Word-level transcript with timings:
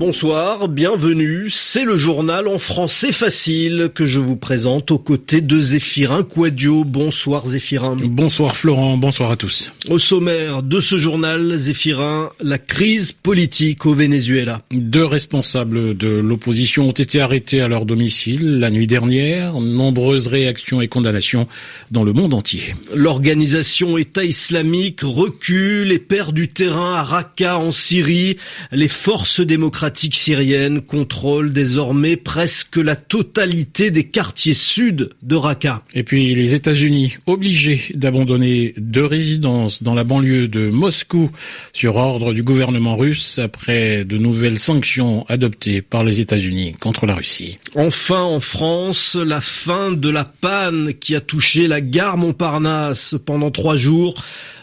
Bonsoir, 0.00 0.68
bienvenue. 0.68 1.50
C'est 1.50 1.84
le 1.84 1.98
journal 1.98 2.48
en 2.48 2.56
français 2.58 3.12
facile 3.12 3.90
que 3.94 4.06
je 4.06 4.18
vous 4.18 4.34
présente 4.34 4.90
aux 4.92 4.98
côtés 4.98 5.42
de 5.42 5.60
Zéphirin 5.60 6.22
Quadio. 6.22 6.84
Bonsoir 6.86 7.46
Zéphirin. 7.46 7.96
Bonsoir 8.02 8.56
Florent, 8.56 8.96
bonsoir 8.96 9.30
à 9.30 9.36
tous. 9.36 9.70
Au 9.90 9.98
sommaire 9.98 10.62
de 10.62 10.80
ce 10.80 10.96
journal, 10.96 11.54
Zéphirin, 11.58 12.30
la 12.40 12.56
crise 12.56 13.12
politique 13.12 13.84
au 13.84 13.92
Venezuela. 13.92 14.62
Deux 14.70 15.04
responsables 15.04 15.94
de 15.94 16.08
l'opposition 16.08 16.88
ont 16.88 16.92
été 16.92 17.20
arrêtés 17.20 17.60
à 17.60 17.68
leur 17.68 17.84
domicile 17.84 18.58
la 18.58 18.70
nuit 18.70 18.86
dernière. 18.86 19.60
Nombreuses 19.60 20.28
réactions 20.28 20.80
et 20.80 20.88
condamnations 20.88 21.46
dans 21.90 22.04
le 22.04 22.14
monde 22.14 22.32
entier. 22.32 22.74
L'organisation 22.94 23.98
État 23.98 24.24
islamique 24.24 25.00
recule 25.02 25.92
et 25.92 25.98
perd 25.98 26.34
du 26.34 26.48
terrain 26.48 26.94
à 26.94 27.02
Raqqa 27.02 27.58
en 27.58 27.70
Syrie. 27.70 28.38
Les 28.72 28.88
forces 28.88 29.40
démocratiques 29.40 29.89
syrienne 29.96 30.80
contrôle 30.80 31.52
désormais 31.52 32.16
presque 32.16 32.76
la 32.76 32.96
totalité 32.96 33.90
des 33.90 34.04
quartiers 34.04 34.54
sud 34.54 35.10
de 35.22 35.36
Raqqa. 35.36 35.82
Et 35.94 36.02
puis 36.02 36.34
les 36.34 36.54
États-Unis 36.54 37.16
obligés 37.26 37.82
d'abandonner 37.94 38.74
deux 38.76 39.04
résidences 39.04 39.82
dans 39.82 39.94
la 39.94 40.04
banlieue 40.04 40.48
de 40.48 40.70
Moscou 40.70 41.30
sur 41.72 41.96
ordre 41.96 42.32
du 42.32 42.42
gouvernement 42.42 42.96
russe 42.96 43.38
après 43.38 44.04
de 44.04 44.18
nouvelles 44.18 44.58
sanctions 44.58 45.24
adoptées 45.28 45.82
par 45.82 46.04
les 46.04 46.20
États-Unis 46.20 46.74
contre 46.78 47.06
la 47.06 47.14
Russie. 47.14 47.58
Enfin 47.74 48.22
en 48.22 48.40
France, 48.40 49.16
la 49.16 49.40
fin 49.40 49.92
de 49.92 50.10
la 50.10 50.24
panne 50.24 50.94
qui 50.94 51.14
a 51.14 51.20
touché 51.20 51.68
la 51.68 51.80
gare 51.80 52.16
Montparnasse 52.16 53.16
pendant 53.24 53.50
trois 53.50 53.76
jours. 53.76 54.14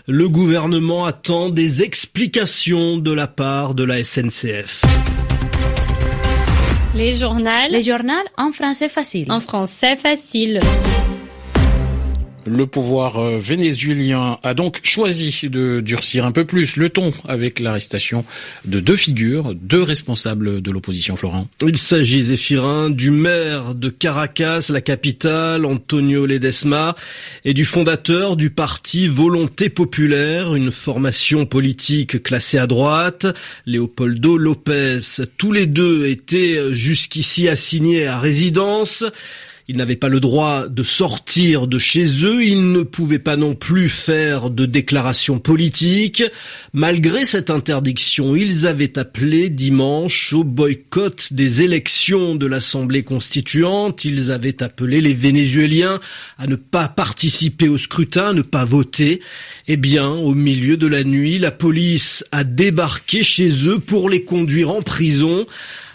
Le 0.07 0.29
gouvernement 0.29 1.05
attend 1.05 1.49
des 1.49 1.83
explications 1.83 2.97
de 2.97 3.11
la 3.11 3.27
part 3.27 3.73
de 3.73 3.83
la 3.83 4.03
SNCF. 4.03 4.83
Les 6.95 7.13
journaux. 7.13 7.49
Les 7.69 7.83
journaux 7.83 8.13
en 8.37 8.51
français 8.51 8.89
facile. 8.89 9.31
En 9.31 9.39
français 9.39 9.95
facile. 9.95 10.59
Le 12.47 12.65
pouvoir 12.65 13.19
euh, 13.19 13.37
vénézuélien 13.37 14.39
a 14.41 14.53
donc 14.53 14.79
choisi 14.83 15.49
de 15.49 15.81
durcir 15.81 16.25
un 16.25 16.31
peu 16.31 16.45
plus 16.45 16.77
le 16.77 16.89
ton 16.89 17.11
avec 17.27 17.59
l'arrestation 17.59 18.23
de 18.63 18.79
deux 18.79 18.95
figures, 18.95 19.53
deux 19.53 19.83
responsables 19.83 20.61
de 20.61 20.71
l'opposition, 20.71 21.17
Florent. 21.17 21.49
Il 21.61 21.77
s'agit, 21.77 22.23
Zéphirin, 22.23 22.89
du 22.89 23.11
maire 23.11 23.75
de 23.75 23.89
Caracas, 23.89 24.67
la 24.69 24.79
capitale, 24.79 25.65
Antonio 25.65 26.25
Ledesma, 26.25 26.95
et 27.43 27.53
du 27.53 27.65
fondateur 27.65 28.37
du 28.37 28.49
parti 28.49 29.07
Volonté 29.07 29.69
Populaire, 29.69 30.55
une 30.55 30.71
formation 30.71 31.45
politique 31.45 32.23
classée 32.23 32.59
à 32.59 32.67
droite, 32.67 33.27
Leopoldo 33.65 34.37
Lopez. 34.37 34.99
Tous 35.37 35.51
les 35.51 35.65
deux 35.65 36.07
étaient 36.07 36.73
jusqu'ici 36.73 37.49
assignés 37.49 38.07
à 38.07 38.19
résidence. 38.19 39.03
Ils 39.69 39.75
n'avaient 39.75 39.97
pas 39.97 40.07
le 40.07 40.21
droit 40.21 40.69
de 40.69 40.81
sortir 40.81 41.67
de 41.67 41.77
chez 41.77 42.05
eux, 42.23 42.41
ils 42.41 42.71
ne 42.71 42.83
pouvaient 42.83 43.19
pas 43.19 43.35
non 43.35 43.53
plus 43.53 43.89
faire 43.89 44.49
de 44.49 44.65
déclarations 44.65 45.39
politiques. 45.39 46.23
Malgré 46.71 47.25
cette 47.25 47.49
interdiction, 47.49 48.37
ils 48.37 48.65
avaient 48.65 48.97
appelé 48.97 49.49
dimanche 49.49 50.31
au 50.31 50.45
boycott 50.45 51.33
des 51.33 51.63
élections 51.63 52.35
de 52.35 52.45
l'Assemblée 52.45 53.03
constituante, 53.03 54.05
ils 54.05 54.31
avaient 54.31 54.63
appelé 54.63 55.01
les 55.01 55.13
Vénézuéliens 55.13 55.99
à 56.37 56.47
ne 56.47 56.55
pas 56.55 56.87
participer 56.87 57.67
au 57.67 57.77
scrutin, 57.77 58.27
à 58.27 58.33
ne 58.33 58.43
pas 58.43 58.63
voter. 58.63 59.19
Eh 59.67 59.75
bien, 59.75 60.07
au 60.07 60.33
milieu 60.33 60.77
de 60.77 60.87
la 60.87 61.03
nuit, 61.03 61.39
la 61.39 61.51
police 61.51 62.23
a 62.31 62.45
débarqué 62.45 63.21
chez 63.21 63.49
eux 63.67 63.79
pour 63.79 64.09
les 64.09 64.23
conduire 64.23 64.69
en 64.69 64.81
prison. 64.81 65.45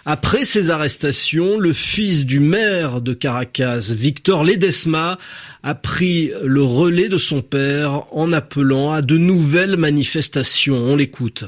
Après 0.04 0.44
ces 0.44 0.70
arrestations, 0.70 1.60
le 1.60 1.72
fils 1.72 2.26
du 2.26 2.40
maire 2.40 3.00
de 3.00 3.14
Caracas, 3.14 3.92
Victor 3.96 4.42
Ledesma, 4.42 5.18
a 5.62 5.74
pris 5.76 6.32
le 6.42 6.62
relais 6.62 7.08
de 7.08 7.18
son 7.18 7.40
père 7.40 8.02
en 8.10 8.32
appelant 8.32 8.90
à 8.90 9.00
de 9.00 9.16
nouvelles 9.16 9.76
manifestations. 9.76 10.76
On 10.76 10.96
l'écoute. 10.96 11.44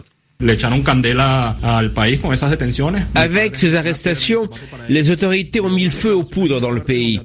Avec 3.14 3.58
ces 3.58 3.74
arrestations, 3.74 4.48
les 4.88 5.10
autorités 5.10 5.60
ont 5.60 5.70
mis 5.70 5.84
le 5.84 5.90
feu 5.90 6.14
aux 6.14 6.24
poudres 6.24 6.60
dans 6.60 6.70
le 6.70 6.82
pays. 6.82 7.20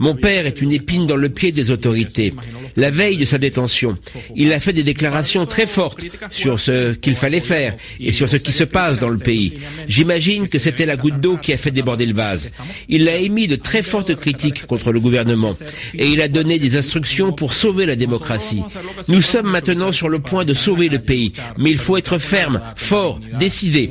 Mon 0.00 0.14
père 0.14 0.46
est 0.46 0.60
une 0.60 0.72
épine 0.72 1.06
dans 1.06 1.16
le 1.16 1.28
pied 1.28 1.52
des 1.52 1.70
autorités. 1.70 2.34
La 2.76 2.90
veille 2.90 3.16
de 3.16 3.24
sa 3.24 3.38
détention, 3.38 3.96
il 4.34 4.52
a 4.52 4.60
fait 4.60 4.72
des 4.72 4.82
déclarations 4.82 5.46
très 5.46 5.66
fortes 5.66 6.00
sur 6.30 6.58
ce 6.58 6.92
qu'il 6.94 7.14
fallait 7.14 7.40
faire 7.40 7.76
et 8.00 8.12
sur 8.12 8.28
ce 8.28 8.36
qui 8.36 8.52
se 8.52 8.64
passe 8.64 8.98
dans 8.98 9.08
le 9.08 9.18
pays. 9.18 9.58
J'imagine 9.88 10.48
que 10.48 10.58
c'était 10.58 10.86
la 10.86 10.96
goutte 10.96 11.20
d'eau 11.20 11.36
qui 11.36 11.52
a 11.52 11.56
fait 11.56 11.70
déborder 11.70 12.06
le 12.06 12.14
vase. 12.14 12.50
Il 12.88 13.08
a 13.08 13.16
émis 13.16 13.46
de 13.46 13.56
très 13.56 13.82
fortes 13.82 14.14
critiques 14.16 14.66
contre 14.66 14.92
le 14.92 15.00
gouvernement 15.00 15.54
et 15.94 16.06
il 16.06 16.20
a 16.20 16.28
donné 16.28 16.58
des 16.58 16.76
instructions 16.76 17.32
pour 17.32 17.54
sauver 17.54 17.86
la 17.86 17.96
démocratie. 17.96 18.62
Nous 19.08 19.22
sommes 19.22 19.50
maintenant 19.50 19.92
sur 19.92 20.08
le 20.08 20.18
point 20.18 20.44
de 20.44 20.54
sauver 20.54 20.88
le 20.88 20.98
pays, 20.98 21.32
mais 21.58 21.70
il 21.70 21.78
faut 21.78 21.96
être 21.96 22.18
ferme 22.18 22.60
fort, 22.76 23.20
décidé. 23.38 23.90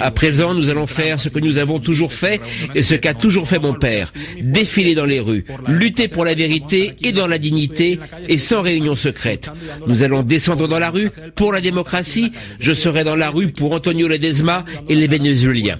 À 0.00 0.10
présent, 0.10 0.54
nous 0.54 0.70
allons 0.70 0.86
faire 0.86 1.20
ce 1.20 1.28
que 1.28 1.38
nous 1.38 1.58
avons 1.58 1.78
toujours 1.78 2.12
fait 2.12 2.40
et 2.74 2.82
ce 2.82 2.94
qu'a 2.94 3.14
toujours 3.14 3.48
fait 3.48 3.58
mon 3.58 3.74
père. 3.74 4.12
Défiler 4.40 4.94
dans 4.94 5.04
les 5.04 5.20
rues, 5.20 5.44
lutter 5.68 6.08
pour 6.08 6.24
la 6.24 6.34
vérité 6.34 6.92
et 7.02 7.12
dans 7.12 7.26
la 7.26 7.38
dignité 7.38 7.98
et 8.28 8.38
sans 8.38 8.62
réunion 8.62 8.96
secrète. 8.96 9.50
Nous 9.86 10.02
allons 10.02 10.22
descendre 10.22 10.68
dans 10.68 10.78
la 10.78 10.90
rue 10.90 11.10
pour 11.34 11.52
la 11.52 11.60
démocratie. 11.60 12.32
Je 12.60 12.72
serai 12.72 13.04
dans 13.04 13.16
la 13.16 13.30
rue 13.30 13.48
pour 13.48 13.72
Antonio 13.72 14.08
Ledesma 14.08 14.64
et 14.88 14.94
les 14.94 15.06
Vénézuéliens. 15.06 15.78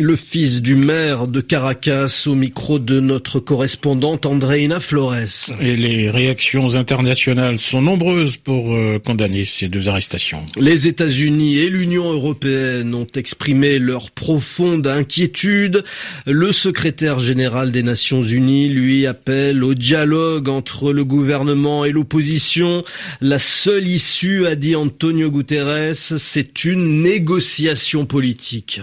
Le 0.00 0.14
fils 0.14 0.62
du 0.62 0.76
maire 0.76 1.26
de 1.26 1.40
Caracas 1.40 2.24
au 2.26 2.36
micro 2.36 2.78
de 2.78 3.00
notre 3.00 3.40
correspondante 3.40 4.26
Andreina 4.26 4.78
Flores. 4.78 5.50
Et 5.60 5.74
les 5.74 6.08
réactions 6.08 6.76
internationales 6.76 7.58
sont 7.58 7.82
nombreuses 7.82 8.36
pour 8.36 8.74
euh, 8.74 9.00
condamner 9.04 9.44
ces 9.44 9.68
deux 9.68 9.88
arrestations. 9.88 10.44
Les 10.56 10.86
États-Unis 10.86 11.58
et 11.58 11.68
l'Union 11.68 12.12
européenne 12.12 12.94
ont 12.94 13.06
exprimé 13.16 13.80
leur 13.80 14.12
profonde 14.12 14.86
inquiétude. 14.86 15.82
Le 16.26 16.52
secrétaire 16.52 17.18
général 17.18 17.72
des 17.72 17.82
Nations 17.82 18.22
Unies 18.22 18.68
lui 18.68 19.06
appelle 19.06 19.64
au 19.64 19.74
dialogue 19.74 20.48
entre 20.48 20.77
le 20.82 21.04
gouvernement 21.04 21.84
et 21.84 21.90
l'opposition. 21.90 22.84
La 23.20 23.38
seule 23.38 23.88
issue, 23.88 24.46
a 24.46 24.54
dit 24.54 24.76
Antonio 24.76 25.30
Guterres, 25.30 25.96
c'est 25.96 26.64
une 26.64 27.02
négociation 27.02 28.06
politique. 28.06 28.80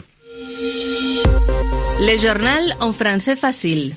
Les 2.01 2.19
journaux 2.19 2.73
en 2.81 2.91
français 2.91 3.35
facile. 3.35 3.93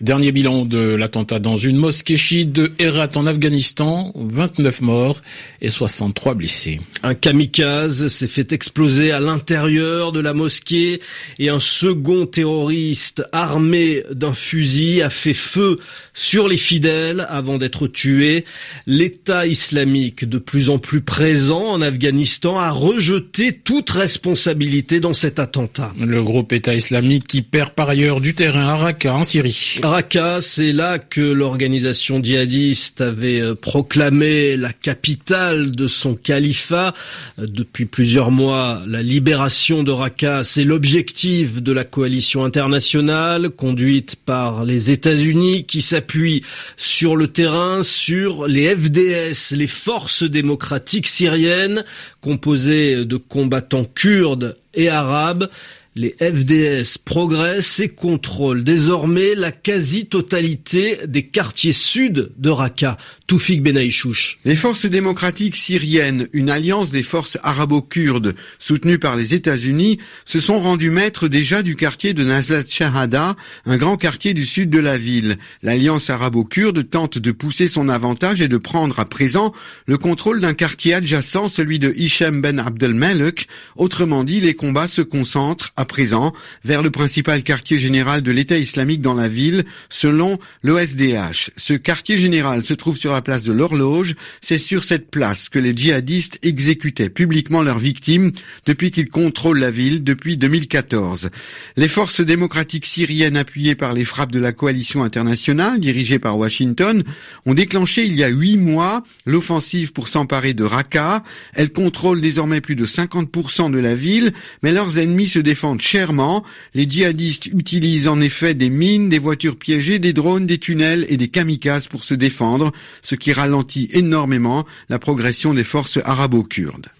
Dernier 0.00 0.32
bilan 0.32 0.64
de 0.64 0.78
l'attentat 0.78 1.40
dans 1.40 1.58
une 1.58 1.76
mosquée 1.76 2.16
chiite 2.16 2.52
de 2.52 2.72
Herat 2.78 3.10
en 3.16 3.26
Afghanistan, 3.26 4.12
29 4.14 4.80
morts 4.80 5.20
et 5.60 5.68
63 5.68 6.32
blessés. 6.32 6.80
Un 7.02 7.12
kamikaze 7.12 8.08
s'est 8.08 8.26
fait 8.26 8.50
exploser 8.54 9.12
à 9.12 9.20
l'intérieur 9.20 10.12
de 10.12 10.20
la 10.20 10.32
mosquée 10.32 11.02
et 11.38 11.50
un 11.50 11.60
second 11.60 12.24
terroriste 12.24 13.22
armé 13.32 14.02
d'un 14.10 14.32
fusil 14.32 15.02
a 15.02 15.10
fait 15.10 15.34
feu 15.34 15.78
sur 16.14 16.48
les 16.48 16.56
fidèles 16.56 17.26
avant 17.28 17.58
d'être 17.58 17.86
tué. 17.86 18.46
L'État 18.86 19.46
islamique, 19.46 20.26
de 20.26 20.38
plus 20.38 20.70
en 20.70 20.78
plus 20.78 21.02
présent 21.02 21.72
en 21.72 21.82
Afghanistan, 21.82 22.58
a 22.58 22.70
rejeté 22.70 23.52
toute 23.52 23.90
responsabilité 23.90 24.98
dans 24.98 25.12
cet 25.12 25.38
attentat. 25.38 25.92
Le 25.98 26.22
groupe 26.22 26.54
État 26.54 26.74
islamique 26.74 27.26
qui 27.26 27.42
perd 27.42 27.72
par 27.72 27.90
ailleurs 27.90 28.22
du 28.22 28.34
terrain 28.34 28.66
à 28.66 28.76
Raqqa 28.76 29.14
en 29.14 29.24
Syrie. 29.24 29.78
Raqqa, 29.90 30.40
c'est 30.40 30.70
là 30.70 31.00
que 31.00 31.20
l'organisation 31.20 32.22
djihadiste 32.22 33.00
avait 33.00 33.40
euh, 33.40 33.56
proclamé 33.56 34.56
la 34.56 34.72
capitale 34.72 35.72
de 35.72 35.88
son 35.88 36.14
califat. 36.14 36.94
Euh, 37.40 37.48
depuis 37.48 37.86
plusieurs 37.86 38.30
mois, 38.30 38.82
la 38.86 39.02
libération 39.02 39.82
de 39.82 39.90
Raqqa, 39.90 40.44
c'est 40.44 40.62
l'objectif 40.62 41.60
de 41.60 41.72
la 41.72 41.82
coalition 41.82 42.44
internationale 42.44 43.50
conduite 43.50 44.14
par 44.14 44.64
les 44.64 44.92
États-Unis 44.92 45.64
qui 45.64 45.82
s'appuie 45.82 46.44
sur 46.76 47.16
le 47.16 47.26
terrain 47.26 47.82
sur 47.82 48.46
les 48.46 48.72
FDS, 48.76 49.56
les 49.56 49.66
forces 49.66 50.22
démocratiques 50.22 51.08
syriennes 51.08 51.84
composées 52.20 53.04
de 53.04 53.16
combattants 53.16 53.86
kurdes 53.92 54.56
et 54.72 54.88
arabes. 54.88 55.50
Les 55.96 56.14
FDS 56.20 56.98
progressent 57.04 57.80
et 57.80 57.88
contrôlent 57.88 58.62
désormais 58.62 59.34
la 59.34 59.50
quasi-totalité 59.50 60.98
des 61.08 61.26
quartiers 61.26 61.72
sud 61.72 62.30
de 62.38 62.48
Raqqa. 62.48 62.96
Toufik 63.26 63.62
Benaïchouch. 63.62 64.40
Les 64.44 64.56
forces 64.56 64.86
démocratiques 64.86 65.54
syriennes, 65.54 66.26
une 66.32 66.50
alliance 66.50 66.90
des 66.90 67.04
forces 67.04 67.38
arabo-kurdes 67.44 68.34
soutenues 68.58 68.98
par 68.98 69.14
les 69.14 69.34
États-Unis, 69.34 69.98
se 70.24 70.40
sont 70.40 70.58
rendues 70.58 70.90
maîtres 70.90 71.28
déjà 71.28 71.62
du 71.62 71.76
quartier 71.76 72.12
de 72.12 72.24
Nazlat 72.24 72.64
Shahada, 72.68 73.36
un 73.66 73.76
grand 73.76 73.96
quartier 73.96 74.34
du 74.34 74.44
sud 74.44 74.70
de 74.70 74.80
la 74.80 74.96
ville. 74.96 75.38
L'alliance 75.62 76.10
arabo-kurde 76.10 76.88
tente 76.90 77.18
de 77.18 77.30
pousser 77.30 77.68
son 77.68 77.88
avantage 77.88 78.40
et 78.40 78.48
de 78.48 78.56
prendre 78.58 78.98
à 78.98 79.04
présent 79.04 79.52
le 79.86 79.96
contrôle 79.96 80.40
d'un 80.40 80.54
quartier 80.54 80.94
adjacent, 80.94 81.48
celui 81.48 81.78
de 81.78 81.92
Hichem 81.96 82.40
Ben 82.40 82.58
Abdelmalek. 82.58 83.46
Autrement 83.76 84.24
dit, 84.24 84.40
les 84.40 84.54
combats 84.54 84.88
se 84.88 85.02
concentrent 85.02 85.72
à 85.80 85.86
présent 85.86 86.34
vers 86.62 86.82
le 86.82 86.90
principal 86.90 87.42
quartier 87.42 87.78
général 87.78 88.20
de 88.20 88.30
l'État 88.30 88.58
islamique 88.58 89.00
dans 89.00 89.14
la 89.14 89.28
ville, 89.28 89.64
selon 89.88 90.38
l'OSDH. 90.62 91.50
Ce 91.56 91.72
quartier 91.72 92.18
général 92.18 92.62
se 92.62 92.74
trouve 92.74 92.98
sur 92.98 93.14
la 93.14 93.22
place 93.22 93.44
de 93.44 93.52
l'horloge. 93.52 94.14
C'est 94.42 94.58
sur 94.58 94.84
cette 94.84 95.10
place 95.10 95.48
que 95.48 95.58
les 95.58 95.74
djihadistes 95.74 96.38
exécutaient 96.42 97.08
publiquement 97.08 97.62
leurs 97.62 97.78
victimes 97.78 98.32
depuis 98.66 98.90
qu'ils 98.90 99.08
contrôlent 99.08 99.58
la 99.58 99.70
ville 99.70 100.04
depuis 100.04 100.36
2014. 100.36 101.30
Les 101.76 101.88
forces 101.88 102.20
démocratiques 102.20 102.84
syriennes 102.84 103.38
appuyées 103.38 103.74
par 103.74 103.94
les 103.94 104.04
frappes 104.04 104.32
de 104.32 104.38
la 104.38 104.52
coalition 104.52 105.02
internationale 105.02 105.80
dirigée 105.80 106.18
par 106.18 106.36
Washington 106.36 107.04
ont 107.46 107.54
déclenché 107.54 108.04
il 108.04 108.16
y 108.16 108.22
a 108.22 108.28
huit 108.28 108.58
mois 108.58 109.02
l'offensive 109.24 109.94
pour 109.94 110.08
s'emparer 110.08 110.52
de 110.52 110.64
Raqqa. 110.64 111.22
Elles 111.54 111.72
contrôlent 111.72 112.20
désormais 112.20 112.60
plus 112.60 112.76
de 112.76 112.84
50% 112.84 113.70
de 113.70 113.78
la 113.78 113.94
ville, 113.94 114.34
mais 114.62 114.72
leurs 114.72 114.98
ennemis 114.98 115.28
se 115.28 115.38
défendent 115.38 115.69
chèrement. 115.78 116.44
Les 116.74 116.88
djihadistes 116.88 117.46
utilisent 117.46 118.08
en 118.08 118.20
effet 118.20 118.54
des 118.54 118.70
mines, 118.70 119.08
des 119.08 119.18
voitures 119.18 119.56
piégées, 119.56 119.98
des 119.98 120.12
drones, 120.12 120.46
des 120.46 120.58
tunnels 120.58 121.06
et 121.08 121.16
des 121.16 121.28
kamikazes 121.28 121.86
pour 121.86 122.04
se 122.04 122.14
défendre, 122.14 122.72
ce 123.02 123.14
qui 123.14 123.32
ralentit 123.32 123.88
énormément 123.92 124.66
la 124.88 124.98
progression 124.98 125.54
des 125.54 125.64
forces 125.64 125.98
arabo-kurdes. 126.04 126.90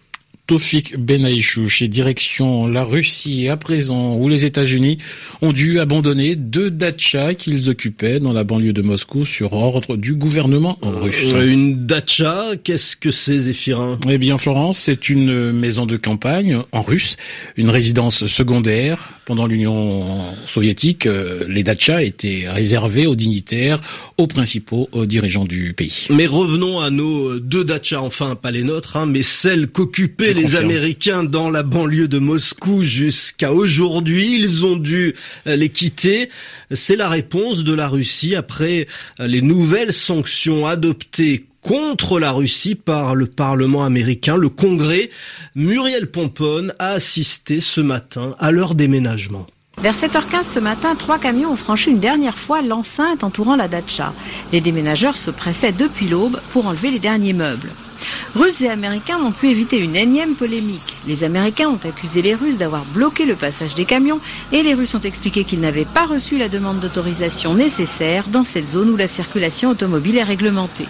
Tofik 0.50 0.99
Benaïchouch 0.99 1.81
et 1.81 1.87
direction 1.87 2.67
la 2.67 2.82
Russie 2.82 3.49
à 3.49 3.56
présent 3.56 4.17
où 4.17 4.29
les 4.29 4.47
États-Unis 4.47 4.99
ont 5.43 5.52
dû 5.52 5.79
abandonner 5.79 6.35
deux 6.35 6.73
dachas 6.73 7.35
qu'ils 7.35 7.70
occupaient 7.70 8.19
dans 8.19 8.32
la 8.32 8.43
banlieue 8.43 8.73
de 8.73 8.82
Moscou 8.82 9.25
sur 9.25 9.52
ordre 9.52 9.97
du 9.97 10.12
gouvernement 10.12 10.76
russe. 10.82 11.35
Euh, 11.35 11.52
une 11.52 11.79
dacha, 11.87 12.47
qu'est-ce 12.64 12.97
que 12.97 13.12
c'est 13.12 13.38
Zéphirin? 13.38 13.97
Eh 14.08 14.19
bien 14.19 14.38
Florence, 14.38 14.79
c'est 14.79 15.08
une 15.08 15.52
maison 15.52 15.87
de 15.87 15.97
campagne 15.97 16.58
en 16.73 16.82
russe, 16.82 17.17
une 17.56 17.70
résidence 17.70 18.26
secondaire. 18.26 19.20
Pendant 19.26 19.47
l'Union 19.47 20.25
soviétique, 20.49 21.06
euh, 21.06 21.44
les 21.47 21.62
dachas 21.62 22.02
étaient 22.02 22.47
réservés 22.49 23.06
aux 23.06 23.14
dignitaires, 23.14 23.81
aux 24.19 24.26
principaux 24.26 24.88
aux 24.91 25.06
dirigeants 25.06 25.44
du 25.44 25.75
pays. 25.75 26.08
Mais 26.11 26.26
revenons 26.26 26.81
à 26.81 26.91
nos 26.91 27.38
deux 27.38 27.62
dachas, 27.62 28.00
enfin 28.00 28.35
pas 28.35 28.50
les 28.50 28.64
nôtres, 28.64 28.97
hein, 28.97 29.06
mais 29.06 29.23
celles 29.23 29.69
qu'occupaient 29.69 30.39
les 30.40 30.56
Américains 30.56 31.25
dans 31.25 31.50
la 31.50 31.62
banlieue 31.62 32.08
de 32.08 32.19
Moscou 32.19 32.82
jusqu'à 32.82 33.52
aujourd'hui. 33.52 34.38
Ils 34.38 34.64
ont 34.64 34.76
dû 34.76 35.14
euh, 35.46 35.56
les 35.56 35.69
quitter. 35.69 36.31
C'est 36.72 36.96
la 36.96 37.08
réponse 37.08 37.62
de 37.62 37.75
la 37.75 37.88
Russie 37.88 38.34
après 38.34 38.87
euh, 39.20 39.26
les 39.26 39.42
nouvelles 39.42 39.92
sanctions 39.92 40.66
adoptées 40.66 41.46
contre 41.60 42.19
la 42.19 42.32
Russie 42.32 42.75
par 42.75 43.14
le 43.14 43.26
Parlement 43.26 43.84
américain, 43.84 44.37
le 44.37 44.48
Congrès. 44.48 45.10
Muriel 45.54 46.10
Pomponne 46.10 46.72
a 46.78 46.92
assisté 46.92 47.60
ce 47.60 47.82
matin 47.82 48.34
à 48.38 48.50
leur 48.50 48.75
déménagement. 48.75 49.46
Vers 49.82 49.94
7h15 49.94 50.44
ce 50.44 50.58
matin, 50.58 50.94
trois 50.94 51.19
camions 51.19 51.52
ont 51.52 51.56
franchi 51.56 51.90
une 51.90 52.00
dernière 52.00 52.38
fois 52.38 52.62
l'enceinte 52.62 53.25
entourant 53.25 53.56
la 53.56 53.69
datcha. 53.69 54.12
Les 54.52 54.60
déménageurs 54.60 55.16
se 55.16 55.31
pressaient 55.31 55.72
depuis 55.72 56.08
l'aube 56.08 56.38
pour 56.52 56.66
enlever 56.66 56.90
les 56.90 56.98
derniers 56.98 57.32
meubles. 57.32 57.69
Russes 58.36 58.60
et 58.60 58.68
Américains 58.68 59.18
n'ont 59.18 59.32
pu 59.32 59.48
éviter 59.48 59.78
une 59.78 59.96
énième 59.96 60.34
polémique. 60.34 60.94
Les 61.08 61.24
Américains 61.24 61.68
ont 61.68 61.88
accusé 61.88 62.22
les 62.22 62.34
Russes 62.34 62.58
d'avoir 62.58 62.84
bloqué 62.94 63.24
le 63.24 63.34
passage 63.34 63.74
des 63.74 63.84
camions 63.84 64.20
et 64.52 64.62
les 64.62 64.74
Russes 64.74 64.94
ont 64.94 65.00
expliqué 65.00 65.42
qu'ils 65.42 65.60
n'avaient 65.60 65.84
pas 65.84 66.06
reçu 66.06 66.38
la 66.38 66.48
demande 66.48 66.78
d'autorisation 66.78 67.54
nécessaire 67.54 68.28
dans 68.28 68.44
cette 68.44 68.68
zone 68.68 68.90
où 68.90 68.96
la 68.96 69.08
circulation 69.08 69.70
automobile 69.70 70.16
est 70.16 70.22
réglementée. 70.22 70.86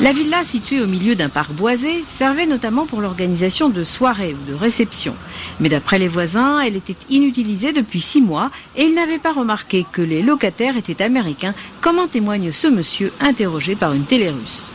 La 0.00 0.12
villa, 0.12 0.44
située 0.44 0.80
au 0.80 0.86
milieu 0.86 1.16
d'un 1.16 1.28
parc 1.28 1.50
boisé, 1.52 2.04
servait 2.08 2.46
notamment 2.46 2.86
pour 2.86 3.00
l'organisation 3.00 3.68
de 3.68 3.82
soirées 3.82 4.34
ou 4.34 4.50
de 4.50 4.56
réceptions. 4.56 5.16
Mais 5.58 5.68
d'après 5.68 5.98
les 5.98 6.08
voisins, 6.08 6.60
elle 6.60 6.76
était 6.76 6.96
inutilisée 7.10 7.72
depuis 7.72 8.00
six 8.00 8.20
mois 8.20 8.50
et 8.76 8.84
ils 8.84 8.94
n'avaient 8.94 9.18
pas 9.18 9.32
remarqué 9.32 9.84
que 9.90 10.02
les 10.02 10.22
locataires 10.22 10.76
étaient 10.76 11.02
américains, 11.02 11.54
comme 11.80 11.98
en 11.98 12.06
témoigne 12.06 12.52
ce 12.52 12.68
monsieur 12.68 13.12
interrogé 13.20 13.74
par 13.74 13.92
une 13.92 14.04
télé 14.04 14.30
russe. 14.30 14.69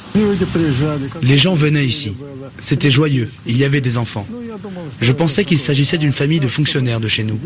Les 1.22 1.38
gens 1.38 1.54
venaient 1.54 1.86
ici. 1.86 2.14
C'était 2.60 2.92
joyeux. 2.92 3.30
Il 3.46 3.58
y 3.58 3.64
avait 3.64 3.82
des 3.82 3.98
enfants. 3.98 4.28
Je 5.02 5.12
pensais 5.12 5.46
qu'il 5.46 5.60
s'agissait 5.60 5.98
d'une 5.98 6.12
famille 6.12 6.40
de 6.40 6.48
fonctionnaires 6.48 7.00
de 7.00 7.08
chez 7.08 7.24
nous. 7.24 7.40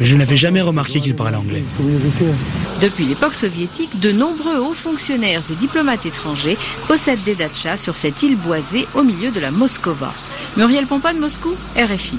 Mais 0.00 0.06
je 0.06 0.16
n'avais 0.16 0.36
jamais 0.36 0.62
remarqué 0.62 1.00
qu'ils 1.00 1.14
parlaient 1.14 1.36
anglais. 1.36 1.62
Depuis 2.82 3.04
l'époque 3.04 3.34
soviétique, 3.34 4.00
de 4.00 4.12
nombreux 4.12 4.58
hauts 4.58 4.74
fonctionnaires 4.74 5.42
et 5.50 5.54
diplomates 5.54 6.06
étrangers 6.06 6.56
possèdent 6.88 7.24
des 7.24 7.34
dachas 7.34 7.76
sur 7.76 7.96
cette 7.96 8.22
île 8.22 8.36
boisée 8.36 8.86
au 8.94 9.02
milieu 9.02 9.30
de 9.30 9.40
la 9.40 9.50
Moscova. 9.50 10.12
Muriel 10.56 10.86
Pompa 10.86 11.12
de 11.12 11.18
Moscou, 11.18 11.54
RFI. 11.76 12.18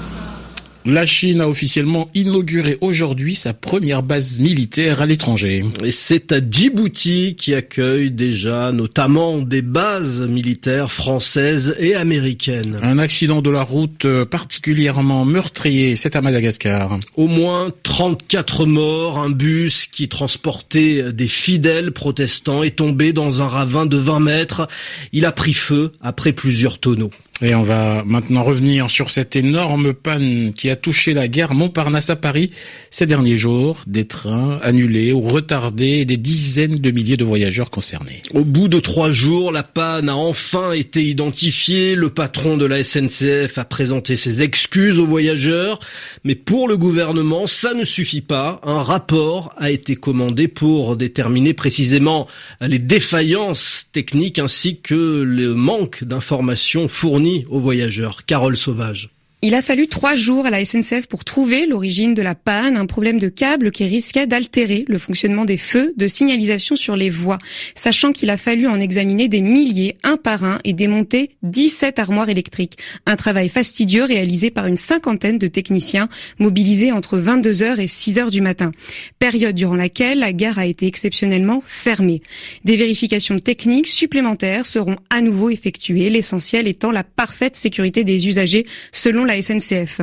La 0.86 1.04
Chine 1.04 1.40
a 1.40 1.48
officiellement 1.48 2.08
inauguré 2.14 2.78
aujourd'hui 2.80 3.34
sa 3.34 3.52
première 3.52 4.04
base 4.04 4.38
militaire 4.38 5.02
à 5.02 5.06
l'étranger. 5.06 5.64
Et 5.82 5.90
c'est 5.90 6.30
à 6.30 6.38
Djibouti 6.38 7.34
qui 7.36 7.54
accueille 7.54 8.12
déjà 8.12 8.70
notamment 8.70 9.38
des 9.38 9.62
bases 9.62 10.22
militaires 10.22 10.92
françaises 10.92 11.74
et 11.80 11.96
américaines. 11.96 12.78
Un 12.82 13.00
accident 13.00 13.42
de 13.42 13.50
la 13.50 13.64
route 13.64 14.06
particulièrement 14.26 15.24
meurtrier, 15.24 15.96
c'est 15.96 16.14
à 16.14 16.22
Madagascar. 16.22 17.00
Au 17.16 17.26
moins 17.26 17.72
34 17.82 18.66
morts, 18.66 19.18
un 19.18 19.30
bus 19.30 19.88
qui 19.88 20.08
transportait 20.08 21.12
des 21.12 21.28
fidèles 21.28 21.90
protestants 21.90 22.62
est 22.62 22.76
tombé 22.76 23.12
dans 23.12 23.42
un 23.42 23.48
ravin 23.48 23.86
de 23.86 23.96
20 23.96 24.20
mètres. 24.20 24.68
Il 25.12 25.24
a 25.24 25.32
pris 25.32 25.54
feu 25.54 25.90
après 26.00 26.32
plusieurs 26.32 26.78
tonneaux. 26.78 27.10
Et 27.42 27.54
on 27.54 27.62
va 27.62 28.02
maintenant 28.06 28.44
revenir 28.44 28.90
sur 28.90 29.10
cette 29.10 29.36
énorme 29.36 29.92
panne 29.92 30.54
qui 30.54 30.70
a 30.70 30.76
touché 30.76 31.12
la 31.12 31.28
gare 31.28 31.54
Montparnasse 31.54 32.08
à 32.08 32.16
Paris 32.16 32.50
ces 32.88 33.04
derniers 33.04 33.36
jours. 33.36 33.82
Des 33.86 34.06
trains 34.06 34.58
annulés 34.62 35.12
ou 35.12 35.20
retardés 35.20 35.98
et 35.98 36.04
des 36.06 36.16
dizaines 36.16 36.76
de 36.76 36.90
milliers 36.90 37.18
de 37.18 37.24
voyageurs 37.24 37.70
concernés. 37.70 38.22
Au 38.32 38.42
bout 38.42 38.68
de 38.68 38.80
trois 38.80 39.12
jours, 39.12 39.52
la 39.52 39.62
panne 39.62 40.08
a 40.08 40.16
enfin 40.16 40.72
été 40.72 41.04
identifiée. 41.04 41.94
Le 41.94 42.08
patron 42.08 42.56
de 42.56 42.64
la 42.64 42.82
SNCF 42.82 43.58
a 43.58 43.66
présenté 43.66 44.16
ses 44.16 44.42
excuses 44.42 44.98
aux 44.98 45.06
voyageurs. 45.06 45.78
Mais 46.24 46.36
pour 46.36 46.68
le 46.68 46.78
gouvernement, 46.78 47.46
ça 47.46 47.74
ne 47.74 47.84
suffit 47.84 48.22
pas. 48.22 48.62
Un 48.64 48.82
rapport 48.82 49.52
a 49.58 49.70
été 49.70 49.94
commandé 49.94 50.48
pour 50.48 50.96
déterminer 50.96 51.52
précisément 51.52 52.28
les 52.62 52.78
défaillances 52.78 53.88
techniques 53.92 54.38
ainsi 54.38 54.80
que 54.80 55.22
le 55.22 55.54
manque 55.54 56.02
d'informations 56.02 56.88
fournies 56.88 57.25
aux 57.48 57.60
voyageurs. 57.60 58.24
Carole 58.24 58.56
Sauvage. 58.56 59.15
Il 59.42 59.54
a 59.54 59.60
fallu 59.60 59.86
trois 59.86 60.14
jours 60.14 60.46
à 60.46 60.50
la 60.50 60.64
SNCF 60.64 61.06
pour 61.08 61.22
trouver 61.22 61.66
l'origine 61.66 62.14
de 62.14 62.22
la 62.22 62.34
panne, 62.34 62.78
un 62.78 62.86
problème 62.86 63.18
de 63.18 63.28
câble 63.28 63.70
qui 63.70 63.84
risquait 63.84 64.26
d'altérer 64.26 64.86
le 64.88 64.96
fonctionnement 64.96 65.44
des 65.44 65.58
feux 65.58 65.92
de 65.94 66.08
signalisation 66.08 66.74
sur 66.74 66.96
les 66.96 67.10
voies, 67.10 67.38
sachant 67.74 68.12
qu'il 68.12 68.30
a 68.30 68.38
fallu 68.38 68.66
en 68.66 68.80
examiner 68.80 69.28
des 69.28 69.42
milliers 69.42 69.94
un 70.04 70.16
par 70.16 70.42
un 70.42 70.58
et 70.64 70.72
démonter 70.72 71.32
17 71.42 71.98
armoires 71.98 72.30
électriques. 72.30 72.78
Un 73.04 73.16
travail 73.16 73.50
fastidieux 73.50 74.04
réalisé 74.04 74.50
par 74.50 74.66
une 74.66 74.78
cinquantaine 74.78 75.36
de 75.36 75.48
techniciens 75.48 76.08
mobilisés 76.38 76.90
entre 76.90 77.18
22h 77.18 77.78
et 77.78 77.86
6h 77.86 78.30
du 78.30 78.40
matin, 78.40 78.72
période 79.18 79.54
durant 79.54 79.76
laquelle 79.76 80.20
la 80.20 80.32
gare 80.32 80.58
a 80.58 80.64
été 80.64 80.86
exceptionnellement 80.86 81.62
fermée. 81.66 82.22
Des 82.64 82.76
vérifications 82.76 83.38
techniques 83.38 83.86
supplémentaires 83.86 84.64
seront 84.64 84.96
à 85.10 85.20
nouveau 85.20 85.50
effectuées, 85.50 86.08
l'essentiel 86.08 86.66
étant 86.68 86.90
la 86.90 87.04
parfaite 87.04 87.54
sécurité 87.54 88.02
des 88.02 88.28
usagers 88.28 88.64
selon 88.92 89.25
la 89.26 89.40
SNCF. 89.40 90.00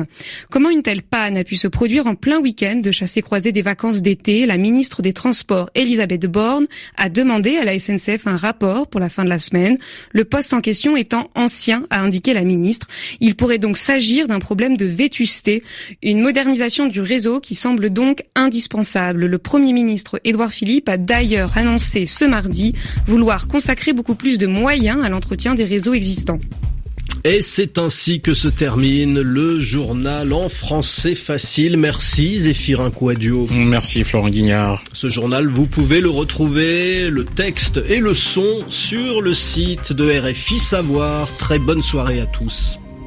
Comment 0.50 0.70
une 0.70 0.82
telle 0.82 1.02
panne 1.02 1.36
a 1.36 1.44
pu 1.44 1.56
se 1.56 1.68
produire 1.68 2.06
en 2.06 2.14
plein 2.14 2.38
week-end 2.38 2.76
de 2.76 2.90
chassé-croisé 2.90 3.52
des 3.52 3.62
vacances 3.62 4.02
d'été? 4.02 4.46
La 4.46 4.56
ministre 4.56 5.02
des 5.02 5.12
Transports, 5.12 5.70
Elisabeth 5.74 6.26
Borne, 6.26 6.66
a 6.96 7.08
demandé 7.08 7.56
à 7.56 7.64
la 7.64 7.78
SNCF 7.78 8.26
un 8.26 8.36
rapport 8.36 8.86
pour 8.86 9.00
la 9.00 9.08
fin 9.08 9.24
de 9.24 9.28
la 9.28 9.38
semaine. 9.38 9.78
Le 10.12 10.24
poste 10.24 10.52
en 10.52 10.60
question 10.60 10.96
étant 10.96 11.30
ancien, 11.34 11.86
a 11.90 12.00
indiqué 12.00 12.34
la 12.34 12.44
ministre. 12.44 12.88
Il 13.20 13.34
pourrait 13.36 13.58
donc 13.58 13.78
s'agir 13.78 14.28
d'un 14.28 14.38
problème 14.38 14.76
de 14.76 14.86
vétusté, 14.86 15.62
une 16.02 16.20
modernisation 16.20 16.86
du 16.86 17.00
réseau 17.00 17.40
qui 17.40 17.54
semble 17.54 17.90
donc 17.90 18.22
indispensable. 18.34 19.26
Le 19.26 19.38
Premier 19.38 19.72
ministre 19.72 20.20
Édouard 20.24 20.52
Philippe 20.52 20.88
a 20.88 20.96
d'ailleurs 20.96 21.56
annoncé 21.56 22.06
ce 22.06 22.24
mardi 22.24 22.72
vouloir 23.06 23.48
consacrer 23.48 23.92
beaucoup 23.92 24.14
plus 24.14 24.38
de 24.38 24.46
moyens 24.46 25.04
à 25.04 25.08
l'entretien 25.08 25.54
des 25.54 25.64
réseaux 25.64 25.94
existants. 25.94 26.38
Et 27.26 27.40
c'est 27.40 27.78
ainsi 27.78 28.20
que 28.20 28.34
se 28.34 28.48
termine 28.48 29.18
le 29.18 29.58
journal 29.58 30.34
en 30.34 30.50
français 30.50 31.14
facile. 31.14 31.78
Merci 31.78 32.40
Zéphirin 32.40 32.90
Quadio. 32.90 33.46
Merci 33.50 34.04
Florent 34.04 34.28
Guignard. 34.28 34.84
Ce 34.92 35.08
journal, 35.08 35.46
vous 35.46 35.66
pouvez 35.66 36.02
le 36.02 36.10
retrouver, 36.10 37.08
le 37.08 37.24
texte 37.24 37.80
et 37.88 38.00
le 38.00 38.12
son 38.12 38.64
sur 38.68 39.22
le 39.22 39.32
site 39.32 39.94
de 39.94 40.20
RFI 40.20 40.58
Savoir. 40.58 41.34
Très 41.38 41.58
bonne 41.58 41.82
soirée 41.82 42.20
à 42.20 42.26
tous. 42.26 42.78